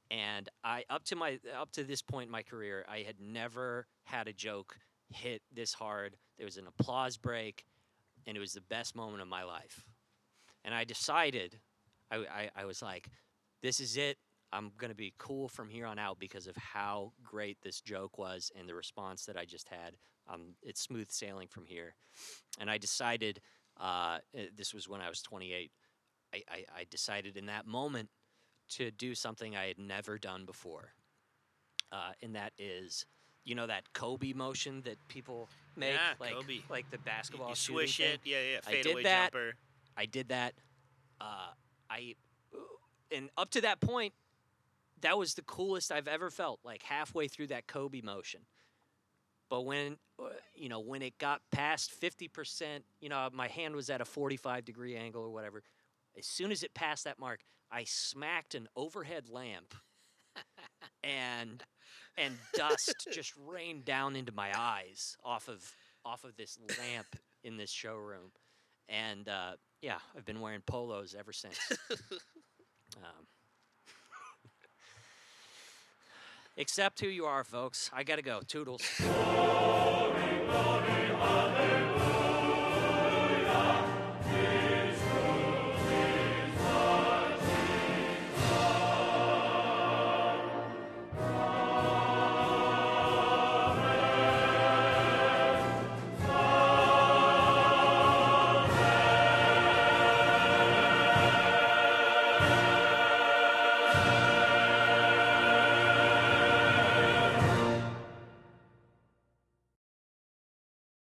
and 0.09 0.49
I 0.63 0.83
up 0.89 1.03
to 1.05 1.15
my 1.15 1.37
up 1.55 1.71
to 1.73 1.83
this 1.83 2.01
point 2.01 2.25
in 2.25 2.31
my 2.31 2.41
career, 2.41 2.85
I 2.89 3.03
had 3.05 3.19
never 3.19 3.85
had 4.05 4.27
a 4.27 4.33
joke 4.33 4.77
hit 5.11 5.41
this 5.53 5.73
hard. 5.73 6.17
There 6.37 6.45
was 6.45 6.57
an 6.57 6.67
applause 6.67 7.17
break, 7.17 7.65
and 8.25 8.35
it 8.35 8.39
was 8.39 8.53
the 8.53 8.61
best 8.61 8.95
moment 8.95 9.21
of 9.21 9.27
my 9.27 9.43
life. 9.43 9.85
And 10.63 10.73
I 10.73 10.83
decided, 10.83 11.57
I, 12.11 12.17
I, 12.17 12.49
I 12.55 12.65
was 12.65 12.81
like, 12.81 13.09
this 13.61 13.79
is 13.79 13.97
it. 13.97 14.17
I'm 14.53 14.71
gonna 14.77 14.95
be 14.95 15.13
cool 15.17 15.47
from 15.47 15.69
here 15.69 15.85
on 15.85 15.97
out 15.97 16.19
because 16.19 16.47
of 16.47 16.55
how 16.57 17.13
great 17.23 17.57
this 17.61 17.81
joke 17.81 18.17
was 18.17 18.51
and 18.57 18.67
the 18.67 18.75
response 18.75 19.25
that 19.25 19.37
I 19.37 19.45
just 19.45 19.69
had. 19.69 19.95
Um, 20.31 20.55
it's 20.61 20.81
smooth 20.81 21.09
sailing 21.09 21.47
from 21.47 21.65
here. 21.65 21.95
And 22.59 22.69
I 22.69 22.77
decided, 22.77 23.41
uh, 23.79 24.19
uh, 24.37 24.43
this 24.55 24.73
was 24.73 24.87
when 24.87 25.01
I 25.01 25.09
was 25.09 25.21
28. 25.21 25.71
I, 26.33 26.43
I, 26.49 26.65
I 26.79 26.85
decided 26.89 27.37
in 27.37 27.47
that 27.47 27.65
moment 27.65 28.09
to 28.71 28.91
do 28.91 29.15
something 29.15 29.55
I 29.55 29.65
had 29.65 29.79
never 29.79 30.17
done 30.17 30.45
before. 30.45 30.93
Uh, 31.91 32.11
and 32.21 32.35
that 32.35 32.53
is, 32.57 33.05
you 33.43 33.55
know, 33.55 33.67
that 33.67 33.91
Kobe 33.93 34.33
motion 34.33 34.81
that 34.83 34.97
people 35.07 35.49
make, 35.75 35.93
Yeah, 35.93 36.13
like 36.19 36.33
Kobe. 36.33 36.59
like 36.69 36.89
the 36.91 36.97
basketball 36.99 37.49
you 37.49 37.55
swish 37.55 37.97
thing. 37.97 38.13
it. 38.13 38.19
Yeah, 38.23 38.37
yeah. 38.53 38.59
I 38.67 38.71
did 38.71 38.85
Fadeaway 38.85 39.03
that. 39.03 39.31
jumper. 39.33 39.53
I 39.97 40.05
did 40.05 40.29
that. 40.29 40.53
Uh, 41.19 41.49
I 41.89 42.15
and 43.11 43.29
up 43.37 43.49
to 43.51 43.61
that 43.61 43.79
point, 43.81 44.13
that 45.01 45.17
was 45.17 45.33
the 45.33 45.41
coolest 45.41 45.91
I've 45.91 46.07
ever 46.07 46.29
felt. 46.29 46.59
Like 46.63 46.83
halfway 46.83 47.27
through 47.27 47.47
that 47.47 47.67
Kobe 47.67 48.01
motion, 48.01 48.41
but 49.49 49.61
when 49.65 49.97
uh, 50.19 50.29
you 50.55 50.69
know 50.69 50.79
when 50.79 51.01
it 51.01 51.17
got 51.17 51.41
past 51.51 51.91
fifty 51.91 52.27
percent, 52.27 52.85
you 53.01 53.09
know 53.09 53.29
my 53.33 53.47
hand 53.47 53.75
was 53.75 53.89
at 53.89 54.01
a 54.01 54.05
forty-five 54.05 54.65
degree 54.65 54.95
angle 54.95 55.23
or 55.23 55.29
whatever. 55.29 55.63
As 56.17 56.25
soon 56.25 56.51
as 56.51 56.63
it 56.63 56.73
passed 56.73 57.03
that 57.05 57.19
mark, 57.19 57.41
I 57.71 57.83
smacked 57.85 58.53
an 58.55 58.67
overhead 58.75 59.29
lamp, 59.29 59.73
and 61.03 61.63
and 62.17 62.35
dust 62.53 63.07
just 63.11 63.33
rained 63.47 63.85
down 63.85 64.15
into 64.15 64.31
my 64.31 64.51
eyes 64.57 65.17
off 65.23 65.47
of 65.47 65.63
off 66.05 66.23
of 66.23 66.35
this 66.35 66.57
lamp 66.79 67.07
in 67.43 67.57
this 67.57 67.69
showroom. 67.69 68.31
And 68.89 69.27
uh, 69.29 69.53
yeah, 69.81 69.99
I've 70.15 70.25
been 70.25 70.41
wearing 70.41 70.61
polos 70.65 71.15
ever 71.17 71.31
since. 71.31 71.57
um, 72.97 73.27
accept 76.57 76.99
who 76.99 77.07
you 77.07 77.25
are, 77.25 77.43
folks. 77.43 77.89
I 77.93 78.03
gotta 78.03 78.21
go. 78.21 78.41
Toodles. 78.47 78.81